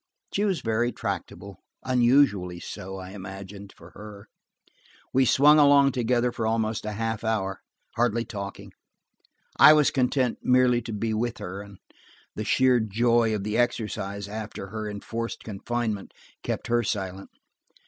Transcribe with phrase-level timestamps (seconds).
[0.33, 4.29] She was very tractable–unusually so, I imagined, for her.
[5.13, 7.59] We swung along together for almost a half hour,
[7.95, 8.71] hardly talking.
[9.59, 11.77] I was content merely to be with her; and
[12.33, 17.29] the sheer joy of the exercise after her enforced confinement kept her silent.